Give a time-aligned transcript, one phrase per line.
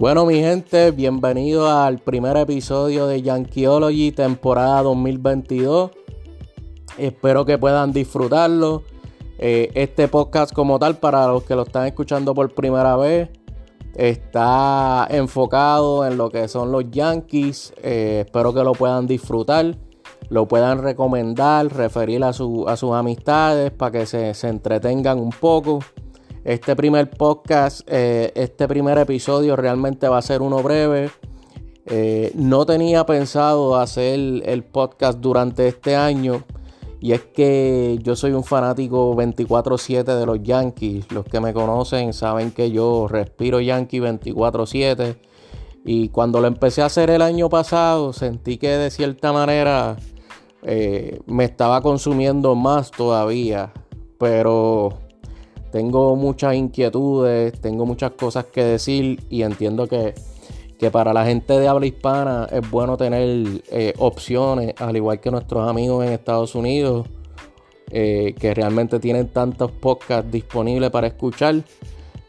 [0.00, 5.90] Bueno, mi gente, bienvenido al primer episodio de Yankeeology temporada 2022.
[6.96, 8.82] Espero que puedan disfrutarlo.
[9.36, 13.28] Eh, este podcast como tal, para los que lo están escuchando por primera vez,
[13.94, 17.74] está enfocado en lo que son los Yankees.
[17.82, 19.76] Eh, espero que lo puedan disfrutar,
[20.30, 25.80] lo puedan recomendar, referir a, sus amistades para que se, se entretengan un poco.
[26.44, 31.10] Este primer podcast, eh, este primer episodio realmente va a ser uno breve.
[31.84, 36.44] Eh, no tenía pensado hacer el podcast durante este año.
[36.98, 41.12] Y es que yo soy un fanático 24/7 de los Yankees.
[41.12, 45.16] Los que me conocen saben que yo respiro Yankee 24/7.
[45.84, 49.96] Y cuando lo empecé a hacer el año pasado, sentí que de cierta manera
[50.62, 53.72] eh, me estaba consumiendo más todavía.
[54.18, 55.09] Pero
[55.70, 60.14] tengo muchas inquietudes, tengo muchas cosas que decir y entiendo que,
[60.90, 65.68] para la gente de habla hispana es bueno tener eh, opciones, al igual que nuestros
[65.68, 67.06] amigos en Estados Unidos,
[67.90, 71.56] eh, que realmente tienen tantos podcasts disponibles para escuchar.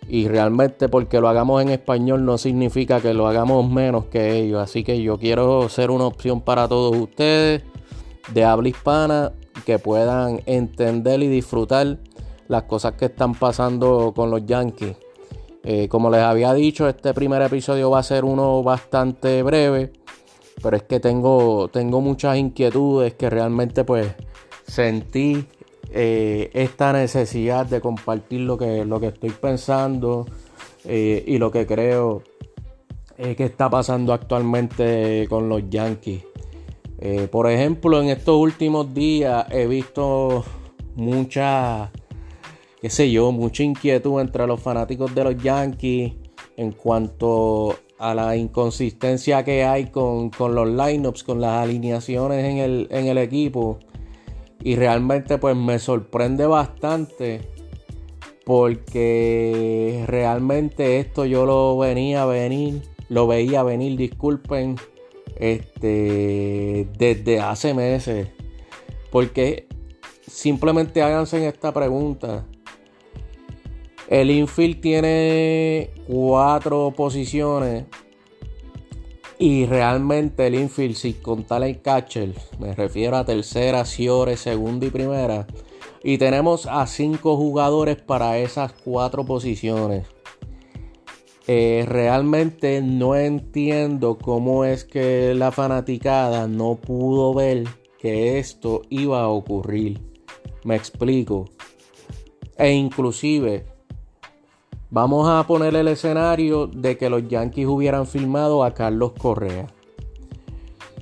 [0.10, 4.62] Y realmente porque lo hagamos en español no significa que lo hagamos menos que ellos.
[4.62, 7.64] Así que yo quiero ser una opción para todos ustedes
[8.34, 9.32] de habla hispana
[9.66, 12.00] que puedan entender y disfrutar
[12.52, 14.98] las cosas que están pasando con los Yankees.
[15.64, 19.94] Eh, como les había dicho, este primer episodio va a ser uno bastante breve,
[20.62, 24.14] pero es que tengo, tengo muchas inquietudes que realmente pues
[24.68, 25.46] sentí
[25.92, 30.26] eh, esta necesidad de compartir lo que, lo que estoy pensando
[30.84, 32.22] eh, y lo que creo
[33.18, 36.24] que está pasando actualmente con los Yankees.
[37.30, 40.44] por ejemplo, en estos últimos días he visto
[40.96, 41.92] muchas
[42.82, 46.14] qué sé yo, mucha inquietud entre los fanáticos de los Yankees
[46.58, 52.88] en cuanto a la inconsistencia que hay con, los lineups, con las alineaciones en el,
[52.90, 53.78] en el equipo.
[54.64, 57.42] Y realmente pues me sorprende bastante
[58.46, 64.78] porque realmente esto yo lo venía a venir, lo veía venir, disculpen,
[65.36, 68.30] este, desde hace meses.
[69.12, 69.68] Porque
[70.26, 72.48] simplemente háganse esta pregunta.
[74.12, 77.86] El infield tiene cuatro posiciones.
[79.40, 84.90] Y realmente el infield, sin contar el catcher, me refiero a tercera, Ciore, segunda y
[84.90, 85.48] primera.
[86.04, 90.06] Y tenemos a cinco jugadores para esas cuatro posiciones.
[91.48, 97.64] Eh, realmente no entiendo cómo es que la fanaticada no pudo ver
[97.98, 100.02] que esto iba a ocurrir.
[100.66, 101.46] Me explico.
[102.58, 103.71] E inclusive
[104.94, 109.68] Vamos a poner el escenario de que los Yankees hubieran firmado a Carlos Correa.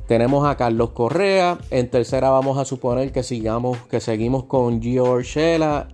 [0.07, 1.57] Tenemos a Carlos Correa.
[1.71, 5.87] En tercera vamos a suponer que sigamos, que seguimos con Gio Urshela.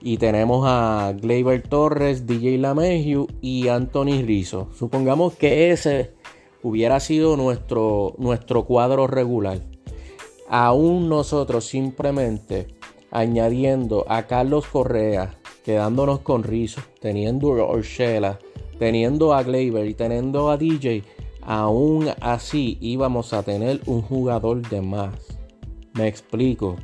[0.00, 4.68] Y tenemos a Gleyber Torres, DJ LaMeju y Anthony Rizzo.
[4.74, 6.14] Supongamos que ese
[6.62, 9.60] hubiera sido nuestro, nuestro cuadro regular.
[10.48, 12.68] Aún nosotros simplemente
[13.10, 18.38] añadiendo a Carlos Correa, quedándonos con Rizzo, teniendo a Urshela,
[18.78, 21.04] teniendo a Gleyber y teniendo a DJ,
[21.42, 25.14] aún así íbamos a tener un jugador de más.
[25.94, 26.76] Me explico.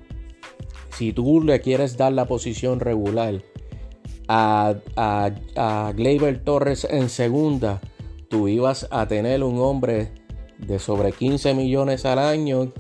[0.91, 3.43] Si tú le quieres dar la posición regular
[4.29, 7.81] a, a, a Gleyber Torres en segunda,
[8.29, 10.13] tú ibas a tener un hombre
[10.59, 12.73] de sobre 15 millones al año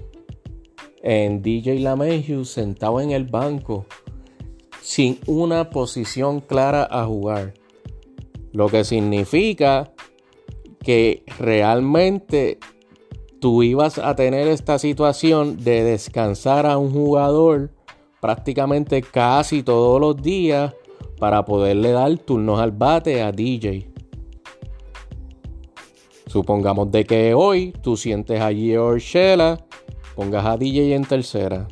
[1.02, 3.86] en DJ LaMeju sentado en el banco
[4.86, 7.54] sin una posición clara a jugar.
[8.52, 9.92] Lo que significa
[10.78, 12.60] que realmente
[13.40, 17.72] tú ibas a tener esta situación de descansar a un jugador
[18.20, 20.72] prácticamente casi todos los días
[21.18, 23.90] para poderle dar turnos al bate a DJ.
[26.28, 29.66] Supongamos de que hoy tú sientes a George Shella,
[30.14, 31.66] pongas a DJ en tercera.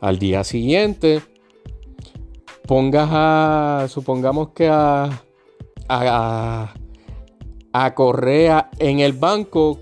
[0.00, 1.22] Al día siguiente
[2.66, 5.22] pongas a, supongamos que a,
[5.88, 6.74] a,
[7.72, 9.80] a Correa en el banco,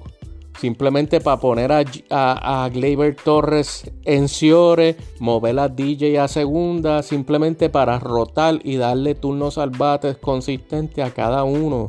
[0.61, 7.71] simplemente para poner a, a, Gleyber Torres en Ciore, mover a DJ a segunda, simplemente
[7.71, 11.89] para rotar y darle turnos al bates consistentes a cada uno.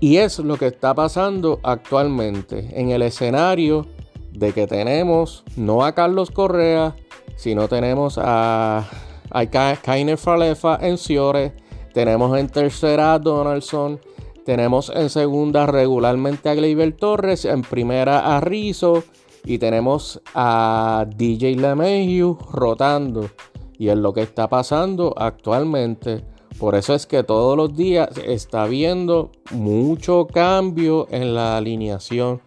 [0.00, 3.86] Y es lo que está pasando actualmente en el escenario
[4.30, 6.94] de que tenemos no a Carlos Correa,
[7.38, 8.84] si no tenemos a,
[9.30, 11.54] a Kainer Falefa en Ciore,
[11.94, 14.00] Tenemos en tercera a Donaldson.
[14.44, 17.44] Tenemos en segunda regularmente a Gleyber Torres.
[17.44, 19.04] En primera a Rizzo.
[19.44, 23.30] Y tenemos a DJ LeMahieu rotando.
[23.78, 26.24] Y es lo que está pasando actualmente.
[26.58, 32.40] Por eso es que todos los días está viendo mucho cambio en la alineación.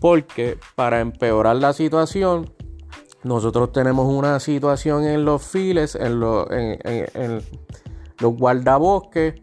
[0.00, 2.55] Porque para empeorar la situación,
[3.26, 9.34] nosotros tenemos una situación en los files, en, los guardabosques,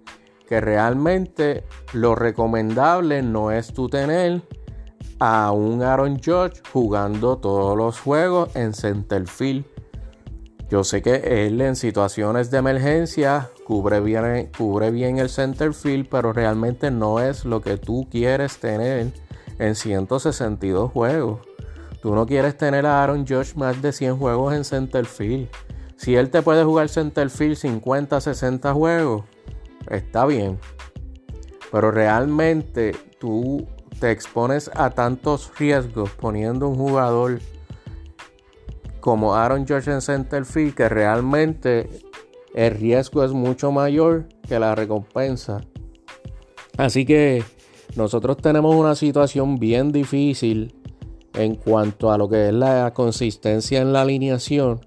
[0.47, 4.41] que realmente lo recomendable no es tú tener
[5.19, 9.65] a un Aaron Judge jugando todos los juegos en centerfield.
[10.69, 16.07] Yo sé que él en situaciones de emergencia cubre bien, cubre bien el center field,
[16.09, 19.11] pero realmente no es lo que tú quieres tener
[19.59, 21.52] en 162 juegos.
[22.03, 25.47] Tú no quieres tener a Aaron Josh más de 100 juegos en center field.
[25.95, 29.23] Si él te puede jugar center field 50, 60 juegos,
[29.89, 30.59] está bien.
[31.71, 32.91] Pero realmente
[33.21, 33.65] tú
[34.01, 37.39] te expones a tantos riesgos poniendo un jugador
[38.99, 41.89] como Aaron George en center field que realmente
[42.53, 45.61] el riesgo es mucho mayor que la recompensa.
[46.77, 47.45] Así que
[47.95, 50.82] nosotros tenemos una situación bien difícil
[51.33, 54.81] en cuanto a lo que es la consistencia en la alineación.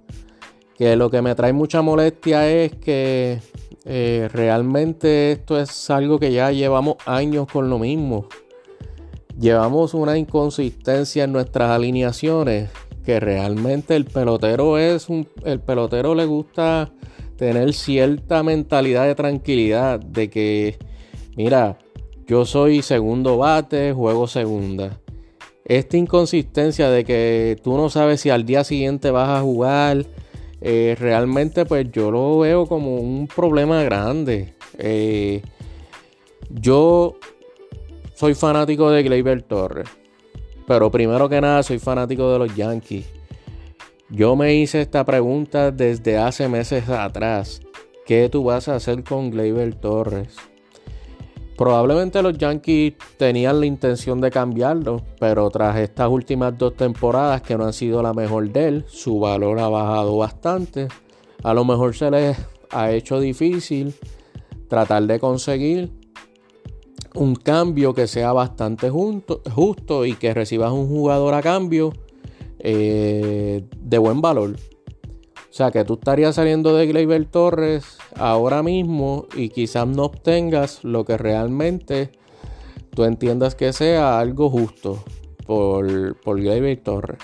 [0.76, 3.40] Que lo que me trae mucha molestia es que
[3.84, 8.26] eh, realmente esto es algo que ya llevamos años con lo mismo.
[9.38, 12.70] Llevamos una inconsistencia en nuestras alineaciones
[13.04, 16.90] que realmente el pelotero es un el pelotero le gusta
[17.37, 20.78] tener cierta mentalidad de tranquilidad de que
[21.37, 21.78] mira,
[22.26, 24.98] yo soy segundo bate, juego segunda.
[25.67, 30.07] Esta inconsistencia de que tú no sabes si al día siguiente vas a jugar,
[30.61, 34.55] eh, realmente pues yo lo veo como un problema grande.
[34.79, 35.43] Eh,
[36.51, 37.17] yo
[38.15, 39.89] soy fanático de Gleyber Torres.
[40.69, 43.07] Pero primero que nada, soy fanático de los Yankees.
[44.09, 47.61] Yo me hice esta pregunta desde hace meses atrás.
[48.07, 50.37] ¿Qué tú vas a hacer con Gleyber Torres?
[51.56, 57.56] Probablemente los Yankees tenían la intención de cambiarlo, pero tras estas últimas dos temporadas que
[57.56, 60.88] no han sido la mejor de él, su valor ha bajado bastante.
[61.43, 62.37] A lo mejor se les
[62.70, 63.94] ha hecho difícil
[64.69, 65.91] tratar de conseguir
[67.14, 71.93] un cambio que sea bastante justo y que recibas un jugador a cambio
[72.58, 74.56] eh, de buen valor.
[75.56, 80.85] O sea que tú estarías saliendo de Gleyber Torres ahora mismo y quizás no obtengas
[80.85, 82.11] lo que realmente
[82.91, 85.03] tú entiendas que sea algo justo
[85.47, 87.17] por, por Gleyber Torres.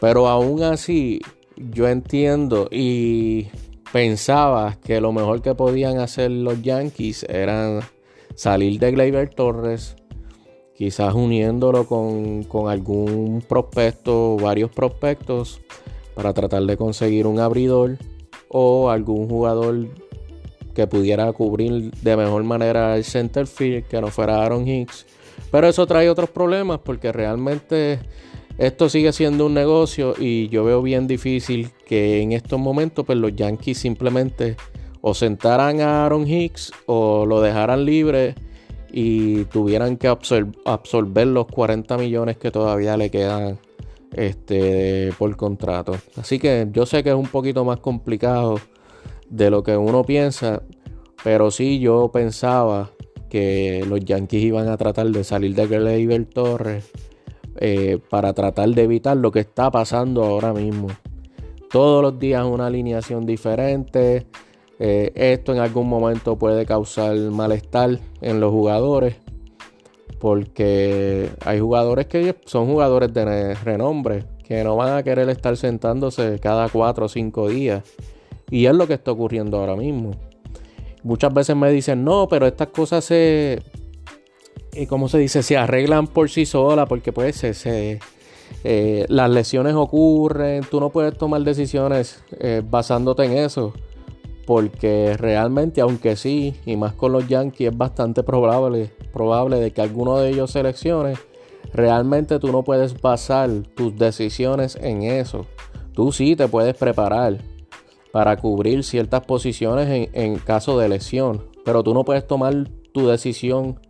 [0.00, 1.20] Pero aún así,
[1.56, 3.48] yo entiendo y
[3.92, 7.80] pensaba que lo mejor que podían hacer los Yankees eran
[8.36, 9.96] salir de Gleyber Torres,
[10.74, 15.60] quizás uniéndolo con, algún prospecto, varios prospectos,
[16.16, 17.98] para tratar de conseguir un abridor
[18.48, 19.86] o algún jugador
[20.74, 25.06] que pudiera cubrir de mejor manera el center field, que no fuera Aaron Hicks.
[25.50, 28.00] Pero eso trae otros problemas porque realmente
[28.56, 33.18] esto sigue siendo un negocio y yo veo bien difícil que en estos momentos pues
[33.18, 34.56] los Yankees simplemente
[35.02, 38.34] o sentaran a Aaron Hicks o lo dejaran libre
[38.90, 43.58] y tuvieran que absorber los 40 millones que todavía le quedan
[44.12, 45.96] este, por contrato.
[46.16, 48.58] Así que yo sé que es un poquito más complicado
[49.28, 50.62] de lo que uno piensa,
[51.24, 52.90] pero sí yo pensaba
[53.28, 56.90] que los Yankees iban a tratar de salir de Gleyber Torres
[57.56, 60.88] eh, para tratar de evitar lo que está pasando ahora mismo.
[61.70, 64.26] Todos los días una alineación diferente,
[64.78, 69.16] eh, esto en algún momento puede causar malestar en los jugadores
[70.18, 76.38] porque hay jugadores que son jugadores de renombre que no van a querer estar sentándose
[76.40, 77.82] cada cuatro o cinco días
[78.50, 80.12] y es lo que está ocurriendo ahora mismo.
[81.02, 83.60] Muchas veces me dicen, no, pero estas cosas se,
[84.72, 85.42] eh, ¿cómo se dice?
[85.42, 91.42] Se arreglan por sí solas porque pues eh, las lesiones ocurren, tú no puedes tomar
[91.42, 92.22] decisiones
[92.70, 93.72] basándote en eso
[94.46, 99.80] porque realmente, aunque sí, y más con los Yankees, es bastante probable, probable de que
[99.80, 101.14] alguno de ellos seleccione,
[101.72, 105.46] realmente tú no puedes basar tus decisiones en eso.
[105.94, 107.38] Tú sí te puedes preparar
[108.12, 113.80] para cubrir ciertas posiciones en, caso de lesión, pero tú no puedes tomar tu decisión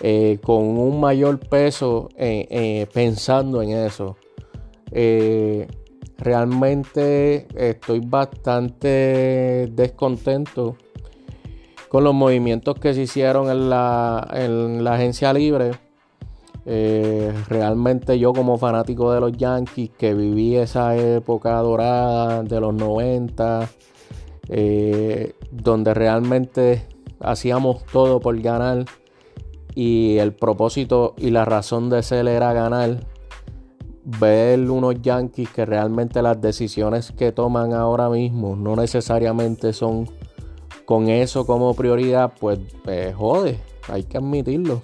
[0.00, 4.16] eh, con un mayor peso eh, eh, pensando en eso.
[6.16, 10.78] Realmente estoy bastante descontento
[11.90, 15.72] con los movimientos que se hicieron en la, en la agencia libre.
[16.64, 22.72] Eh, realmente yo como fanático de los Yankees, que viví esa época dorada de los
[22.74, 23.68] 90,
[24.50, 26.86] eh, donde realmente
[27.18, 28.84] hacíamos todo por ganar
[29.74, 33.00] y el propósito y la razón de ser era ganar.
[34.04, 40.08] Ver unos Yankees que realmente las decisiones que toman ahora mismo no necesariamente son
[40.90, 44.82] con eso como prioridad, pues, pues jode, hay que admitirlo.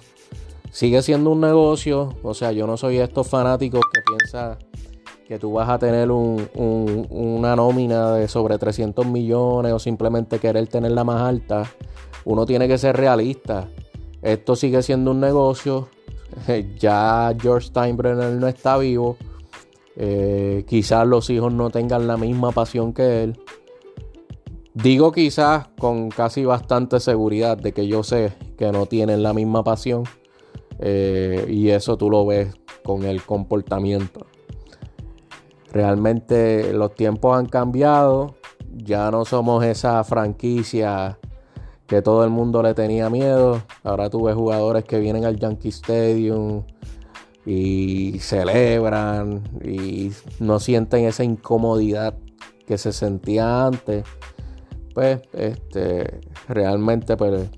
[0.71, 4.57] Sigue siendo un negocio, o sea, yo no soy estos fanáticos que piensan
[5.27, 11.03] que tú vas a tener una nómina de sobre 300 millones o simplemente querer tenerla
[11.03, 11.69] más alta.
[12.23, 13.67] Uno tiene que ser realista.
[14.21, 15.89] Esto sigue siendo un negocio.
[16.79, 19.17] Ya George Steinbrenner no está vivo.
[19.97, 23.37] Eh, quizás los hijos no tengan la misma pasión que él.
[24.83, 29.63] Digo quizás con casi bastante seguridad de que yo sé que no tienen la misma
[29.63, 30.03] pasión.
[30.77, 32.53] Eh, y eso tú lo ves
[32.83, 34.27] con el comportamiento.
[35.71, 38.35] Realmente los tiempos han cambiado.
[38.71, 41.17] Ya no somos esa franquicia
[41.87, 43.63] que todo el mundo le tenía miedo.
[43.83, 46.61] Ahora tú ves jugadores que vienen al Yankee Stadium
[47.47, 52.13] y celebran y no sienten esa incomodidad
[52.67, 54.03] que se sentía antes
[54.97, 57.51] pues este, realmente pues,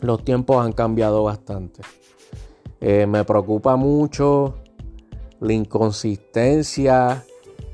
[0.00, 1.80] los tiempos han cambiado bastante.
[2.80, 4.56] Eh, me preocupa mucho
[5.38, 7.24] la inconsistencia.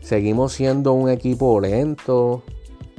[0.02, 2.42] Seguimos siendo un equipo lento.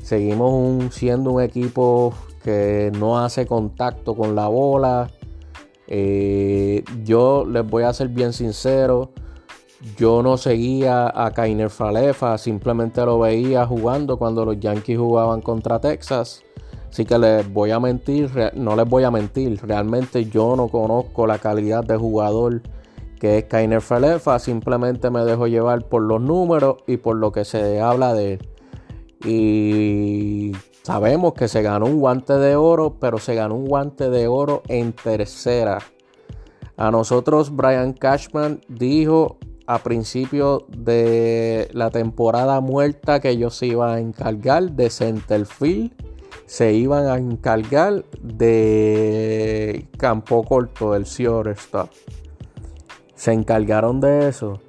[0.02, 2.12] Seguimos siendo un equipo
[2.44, 5.12] que no hace contacto con la bola.
[5.86, 9.12] Eh, yo les voy a ser bien sincero.
[9.96, 15.80] Yo no seguía a Kainer Falefa, simplemente lo veía jugando cuando los Yankees jugaban contra
[15.80, 16.44] Texas.
[16.90, 21.28] Así que les voy a mentir, no les voy a mentir, realmente yo no conozco
[21.28, 22.62] la calidad de jugador
[23.20, 27.46] que es Kainer Falefa, simplemente me dejo llevar por los números y por lo que
[27.46, 28.50] se habla de él.
[29.26, 30.52] Y
[30.84, 34.62] sabemos que se ganó un guante de oro, pero se ganó un guante de oro
[34.68, 35.80] en tercera.
[36.78, 43.90] A nosotros Brian Cashman dijo a principio de la temporada muerta que ellos se iban
[43.90, 45.92] a encargar de centerfield,
[46.46, 51.90] se iban a encargar de campo corto, del shortstop.
[53.14, 54.62] Se encargaron de eso.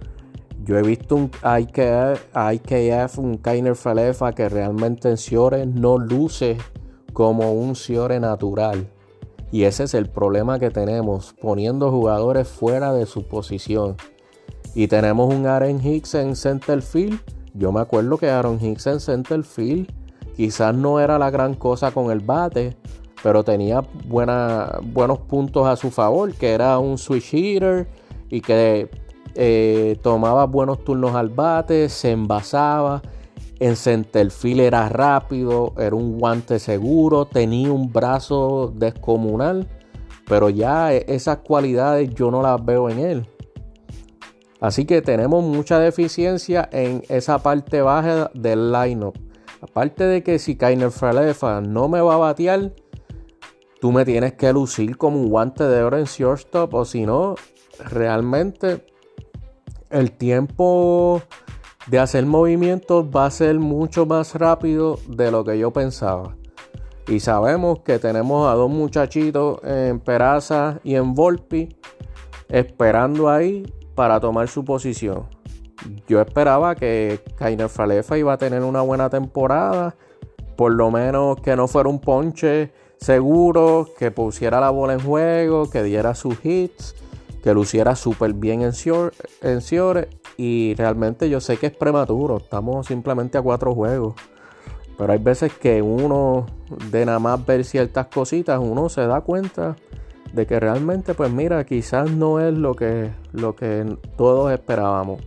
[0.64, 6.58] Yo he visto un IKF, un Kainer Falefa que realmente en Ciore no luce
[7.12, 8.88] como un Ciore natural.
[9.52, 13.96] Y ese es el problema que tenemos, poniendo jugadores fuera de su posición.
[14.74, 17.20] Y tenemos un Aaron Hicks en center field.
[17.54, 19.90] Yo me acuerdo que Aaron Hicks en center field
[20.36, 22.76] quizás no era la gran cosa con el bate,
[23.22, 27.88] pero tenía buenos puntos a su favor, que era un switch hitter
[28.28, 28.88] y que
[29.34, 33.02] eh, tomaba buenos turnos al bate, se envasaba.
[33.60, 39.66] En centerfield era rápido, era un guante seguro, tenía un brazo descomunal,
[40.28, 43.26] pero ya e, esas cualidades yo no las veo en él.
[44.60, 49.16] Así que tenemos mucha deficiencia en esa parte baja del lineup.
[49.60, 52.72] Aparte de que si Kainer Falefa no me va a batear,
[53.80, 57.36] tú me tienes que lucir como un guante de oro en shortstop o si no,
[57.78, 58.84] realmente
[59.90, 61.22] el tiempo
[61.86, 66.36] de hacer movimientos va a ser mucho más rápido de lo que yo pensaba.
[67.06, 71.74] Y sabemos que tenemos a dos muchachitos en Peraza y en Volpi
[72.48, 73.64] esperando ahí
[73.98, 75.24] para tomar su posición.
[76.06, 79.96] Yo esperaba que Kainer Falefa iba a tener una buena temporada,
[80.56, 85.68] por lo menos que no fuera un ponche seguro, que pusiera la bola en juego,
[85.68, 86.94] que diera sus hits,
[87.42, 93.36] que luciera súper bien en Ciore, Y realmente yo sé que es prematuro, estamos simplemente
[93.36, 94.14] a cuatro juegos.
[94.96, 96.46] Pero hay veces que uno,
[96.92, 99.74] de nada más ver ciertas cositas, uno se da cuenta
[100.32, 105.20] de que realmente, pues mira, quizás no es lo que, lo que todos esperábamos.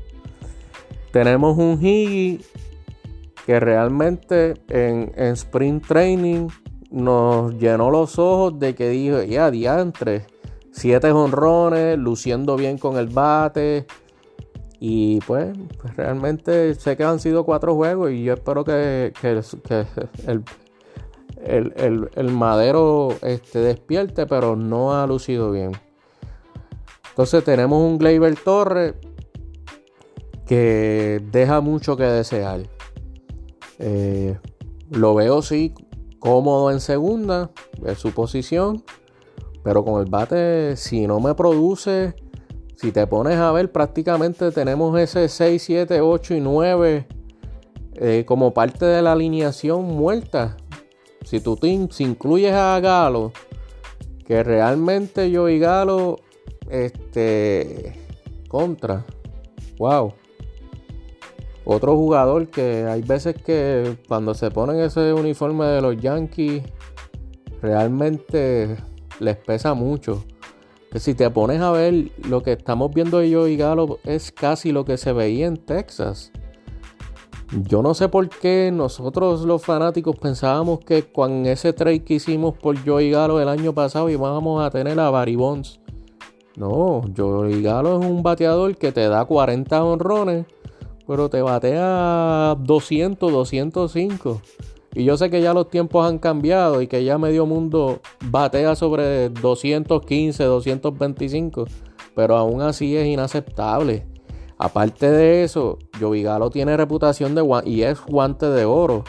[1.12, 2.42] Tenemos un Higgy
[3.46, 6.48] que realmente en, en Spring Training
[6.92, 10.26] nos llenó los ojos de que dijo, ya, diantre,
[10.72, 13.86] siete honrones, luciendo bien con el bate.
[14.80, 19.42] Y pues, pues, realmente sé que han sido cuatro juegos y yo espero que, que
[20.28, 20.44] el,
[21.44, 25.72] el, madero este, despierte, pero no ha lucido bien.
[27.10, 28.96] Entonces tenemos un Gleyber Torre
[30.46, 32.62] que deja mucho que desear.
[33.80, 34.38] Eh,
[34.90, 35.74] lo veo sí
[36.22, 37.52] cómodo en segunda,
[37.86, 38.84] es su posición.
[39.64, 42.16] Pero con el bate, si no me produce,
[42.76, 47.08] si te pones a ver, prácticamente tenemos ese 6, 7, 8 y 9
[47.96, 50.58] eh, como parte de la alineación muerta.
[51.24, 53.32] Si tú te, si incluyes a Galo,
[54.26, 56.20] que realmente yo y Galo,
[56.70, 57.94] este,
[58.48, 59.06] contra,
[59.78, 60.14] wow.
[61.64, 66.64] Otro jugador que hay veces que cuando se ponen ese uniforme de los Yankees,
[67.62, 68.78] realmente
[69.20, 70.24] les pesa mucho.
[70.92, 74.72] Que si te pones a ver lo que estamos viendo yo y Galo es casi
[74.72, 76.32] lo que se veía en Texas.
[77.52, 82.58] Yo no sé por qué nosotros los fanáticos pensábamos que con ese trade que hicimos
[82.58, 85.82] por Joey Galo el año pasado íbamos a tener a Barry Bonds.
[86.56, 90.46] No, Joey Galo es un bateador que te da 40 honrones,
[91.06, 94.42] pero te batea 200, 205.
[94.94, 98.76] Y yo sé que ya los tiempos han cambiado y que ya medio mundo batea
[98.76, 101.66] sobre 215, 225,
[102.16, 104.11] pero aún así es inaceptable.
[104.64, 109.04] Aparte de eso, Jovigalo tiene reputación de y es guante de oro.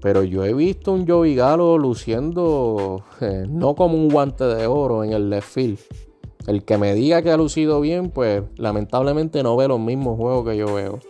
[0.00, 5.12] Pero yo he visto un Jovigalo luciendo eh, no como un guante de oro en
[5.12, 5.58] el left.
[6.46, 10.48] El que me diga que ha lucido bien, pues lamentablemente no ve los mismos juegos
[10.48, 11.00] que yo veo.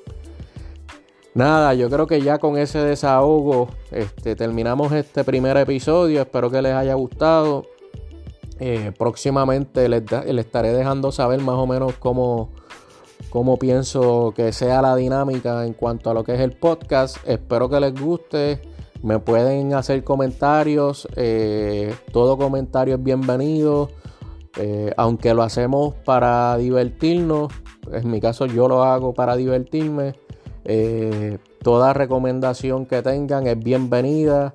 [1.34, 6.22] Nada, yo creo que ya con ese desahogo este, terminamos este primer episodio.
[6.22, 7.64] Espero que les haya gustado.
[8.58, 12.50] Eh, próximamente les, estaré dejando saber más o menos cómo,
[13.30, 17.16] cómo pienso que sea la dinámica en cuanto a lo que es el podcast.
[17.26, 18.60] Espero que les guste.
[19.02, 21.06] Me pueden hacer comentarios.
[21.16, 23.90] Eh, todo comentario es bienvenido.
[24.56, 27.52] Eh, aunque lo hacemos para divertirnos.
[27.92, 30.14] En mi caso yo lo hago para divertirme.
[30.64, 34.54] Eh, toda recomendación que tengan es bienvenida.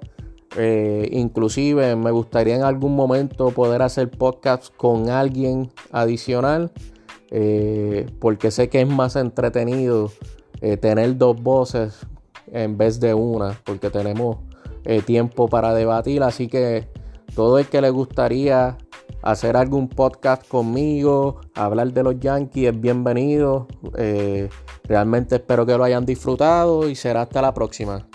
[0.56, 6.72] Inclusive me gustaría en algún momento poder hacer podcast con alguien adicional.
[7.36, 10.12] Eh, porque sé que es más entretenido
[10.80, 12.00] tener dos voces
[12.52, 13.60] en vez de una.
[13.66, 14.38] Porque tenemos
[15.06, 16.24] tiempo para debatir.
[16.24, 16.88] Así que
[17.36, 18.78] todo el que le gustaría
[19.24, 23.68] hacer algún podcast conmigo, hablar de los Yankees es bienvenido.
[24.86, 28.08] Realmente espero que lo hayan disfrutado y será hasta la próxima.